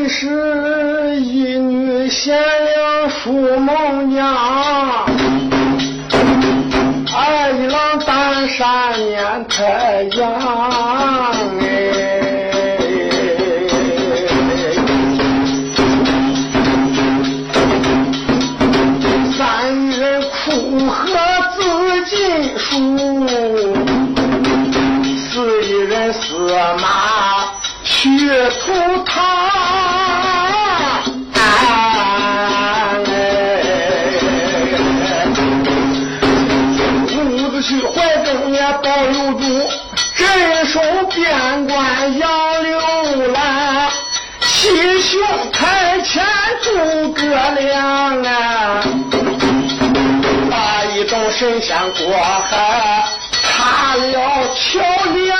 [0.00, 4.34] 一是一女贤良淑貌娘，
[7.12, 11.39] 二一郎单山面太阳。
[45.10, 46.24] 七兄台前
[46.62, 48.80] 诸葛亮啊，
[50.48, 53.02] 把一众神仙过海
[53.42, 54.14] 踏了
[54.54, 54.78] 桥
[55.12, 55.36] 梁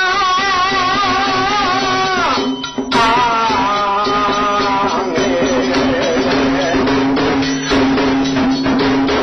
[2.91, 3.01] 啊！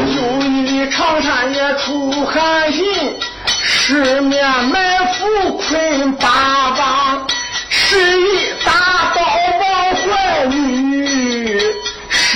[0.06, 0.16] 就
[0.64, 3.18] 以常山也出寒心，
[3.62, 6.97] 十面埋伏困八方，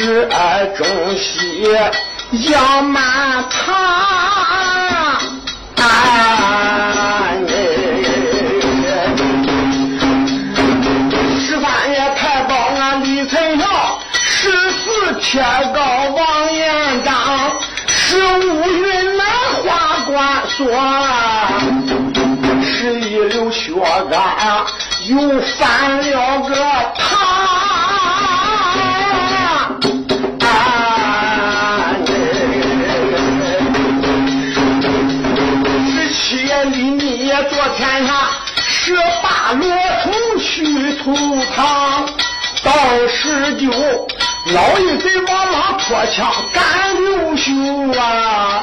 [0.03, 0.84] 十二中
[1.17, 1.64] 西
[2.50, 3.72] 杨满堂。
[11.39, 15.41] 十三爷太保俺李存孝，十四铁
[15.73, 15.80] 高
[16.17, 17.14] 王延章，
[17.86, 19.25] 十五云南
[19.62, 20.67] 花冠所，
[22.61, 23.70] 十一刘薛
[24.11, 24.67] 刚
[25.06, 26.55] 又翻了个
[26.98, 27.61] 堂。
[41.02, 42.07] 去图堂，
[42.63, 42.73] 到
[43.08, 43.68] 十九
[44.55, 46.63] 老一贼王莽脱枪赶
[46.95, 47.51] 刘秀
[48.01, 48.63] 啊，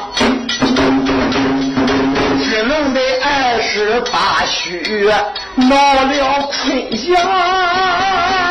[2.41, 5.11] 只能得二十八虚
[5.55, 8.48] 闹了昆阳。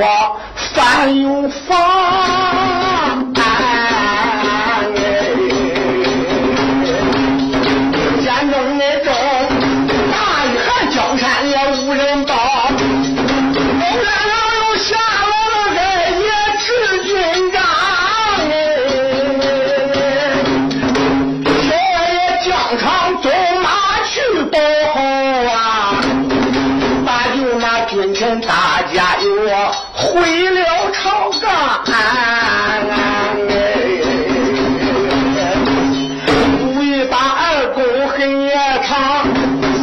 [0.00, 2.37] 我范永芳
[27.98, 29.28] 就那君臣大家又
[29.92, 31.92] 回了朝纲。
[36.60, 38.54] 故意把二公黑夜
[38.86, 39.26] 长，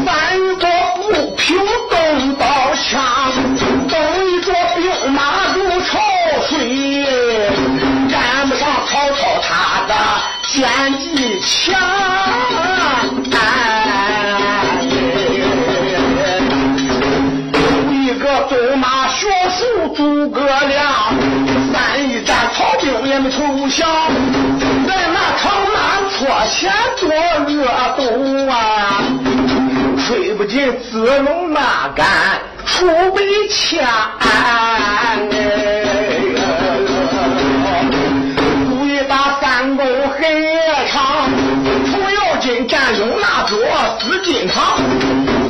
[0.06, 1.58] 三一座不平
[1.90, 2.46] 东刀
[2.76, 3.04] 枪，
[3.90, 5.22] 东一座兵马
[5.54, 6.00] 如潮
[6.48, 7.06] 水，
[8.10, 9.94] 赶不上曹操他的
[10.44, 10.64] 奸
[11.00, 11.76] 计强。
[23.16, 23.40] 曹兵也没投
[23.70, 23.88] 降，
[24.86, 27.08] 在那长安坡前做
[27.48, 27.66] 热
[27.98, 28.04] 斗
[28.52, 29.04] 啊，
[30.06, 32.06] 吹不进子龙那杆
[32.66, 33.80] 储备枪。
[38.70, 39.86] 故意把三公
[40.20, 40.60] 黑夜
[40.92, 41.30] 长，
[41.86, 43.58] 程咬金占领那座
[44.00, 44.78] 紫禁堂，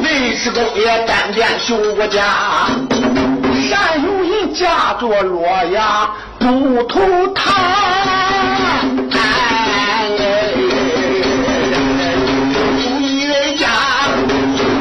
[0.04, 2.22] 尉迟恭也单点修过家。
[3.68, 5.42] 山有人家作洛
[5.72, 6.12] 阳
[6.46, 7.00] 不投
[7.34, 7.56] 堂。
[12.78, 13.68] 有一人家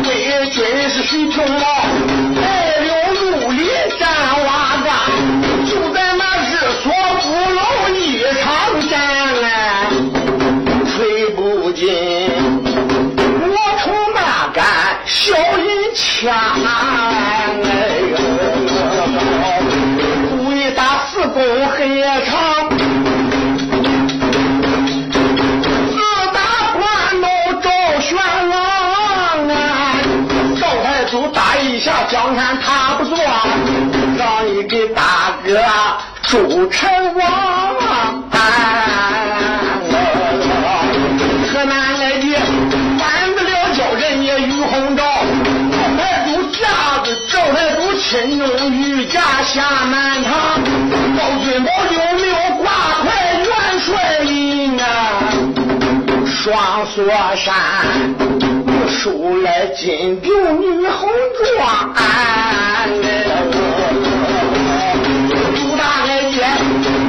[0.06, 1.64] 为军是徐琼老，
[2.38, 3.66] 带领陆里
[3.98, 4.10] 战
[4.44, 4.92] 瓦岗，
[5.64, 6.52] 就在那日
[6.82, 8.44] 所不老一场
[8.90, 9.00] 战
[9.42, 9.88] 哎，
[10.94, 11.88] 吹不尽
[13.40, 14.62] 我从那杆
[15.06, 15.64] 小银
[15.94, 16.30] 枪
[21.76, 22.68] 黑夜长。
[25.90, 25.96] 四
[26.32, 26.38] 大
[26.78, 26.82] 官
[27.20, 27.28] 都
[27.60, 27.68] 赵
[28.00, 28.16] 玄
[28.48, 28.54] 王
[29.48, 29.54] 啊，
[30.60, 33.16] 赵太祖打一下江山他不做，
[34.16, 35.02] 让你给大
[35.44, 35.58] 哥
[36.22, 37.24] 朱成王。
[38.30, 38.38] 河
[48.14, 50.62] 来都亲中御驾下南唐，
[51.16, 52.70] 包君宝有没有挂
[53.02, 53.08] 牌
[53.42, 53.46] 元
[53.80, 54.84] 帅印啊？
[56.24, 57.52] 双锁山
[58.88, 61.10] 输来金牛女红
[61.56, 61.92] 妆。
[65.56, 65.82] 朱大
[66.30, 66.38] 爷，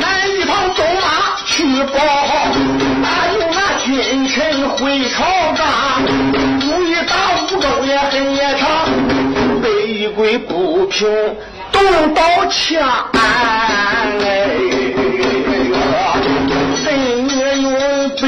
[0.01, 1.05] 南一旁走马
[1.45, 2.31] 去报号，
[3.03, 5.23] 哪有那君臣回朝
[5.55, 5.63] 纲？
[6.59, 7.13] 注意打
[7.43, 8.65] 五更也很也长，
[9.61, 10.64] 北归不
[10.95, 11.05] 平
[11.73, 12.79] 动刀枪。
[16.77, 16.85] 谁
[17.35, 17.67] 也用
[18.11, 18.23] 北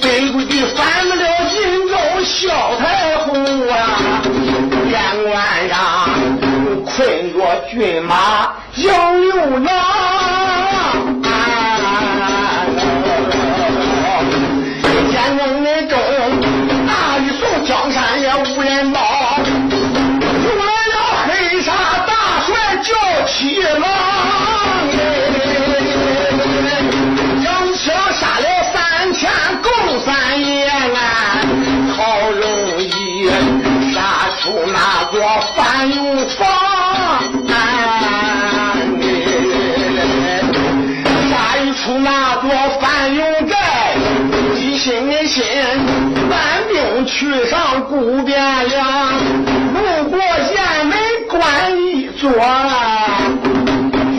[0.00, 1.56] 北归的翻不了金
[1.88, 1.94] 州
[2.24, 2.36] 萧
[2.76, 2.82] 太
[3.18, 3.34] 后
[3.70, 3.72] 啊！
[4.88, 5.00] 边
[5.30, 5.76] 关上
[6.84, 7.38] 困着
[7.70, 8.12] 骏马
[8.74, 9.68] 杨六郎，
[45.28, 45.44] 心一心
[46.30, 49.12] 搬兵去上古汴梁，
[49.74, 50.98] 路过雁门
[51.28, 51.38] 关
[51.86, 52.30] 一座，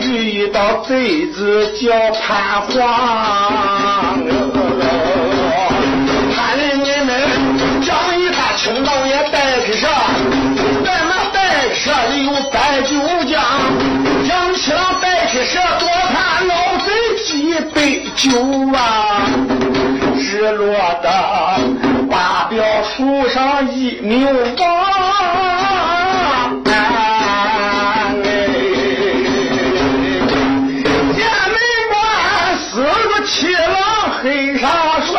[0.00, 2.78] 遇到贼子叫潘黄。
[6.36, 7.10] 看人你们
[7.82, 9.90] 仗义他青道也带去上，
[10.84, 12.94] 咱们带车里有白酒
[13.26, 13.32] 浆，
[14.28, 16.54] 杨七郎带去蛇多看老
[16.84, 16.88] 贼
[17.24, 18.30] 几杯酒
[18.76, 18.78] 啊，
[20.52, 21.08] 落得
[22.10, 24.66] 八表树上一牛王。
[31.16, 31.56] 雁门
[31.90, 31.94] 关
[32.58, 33.74] 四个七郎
[34.22, 34.66] 黑沙
[35.00, 35.12] 帅，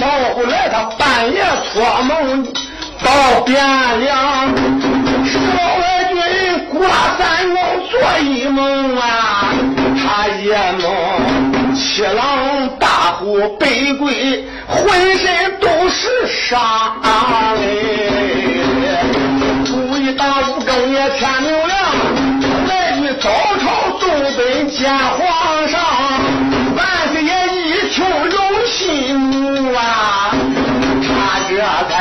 [0.00, 0.02] 到
[0.34, 2.44] 后来他半夜做梦
[3.02, 3.10] 到
[3.44, 3.52] 汴
[3.98, 4.12] 梁，
[13.34, 16.60] 大呼北归，浑身都是伤
[17.02, 17.08] 哎。
[19.64, 21.72] 注意到五更夜天明亮，
[22.68, 23.28] 来去早
[23.58, 23.64] 朝
[23.98, 25.18] 东北见皇
[25.68, 25.80] 上，
[26.76, 28.36] 万岁爷一听有
[28.66, 29.80] 心怒啊，
[31.02, 31.08] 他
[31.48, 31.52] 这
[31.90, 31.92] 才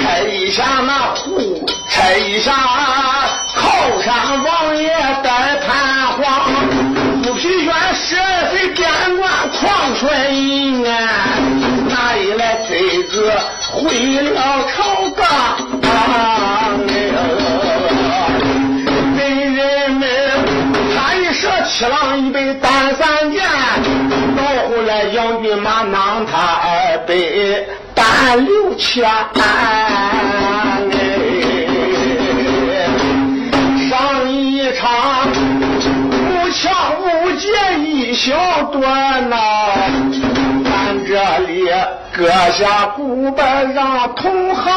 [0.00, 0.02] 拆
[0.50, 1.28] 下那户，
[1.88, 2.48] 拆下
[3.54, 3.60] 靠
[4.02, 4.08] 山
[4.44, 4.48] 王
[9.90, 10.92] 狂帅印啊，
[11.88, 13.28] 哪里来贼子
[13.60, 15.26] 回了朝纲？
[19.16, 20.08] 人人们，
[20.94, 23.42] 他一射七郎一百单三箭，
[24.36, 27.14] 到后来杨军马囊他二百
[27.92, 29.04] 单六千。
[38.22, 38.34] 小
[38.64, 39.36] 段呐，
[40.62, 41.70] 咱这里
[42.12, 44.70] 搁下古板让同行。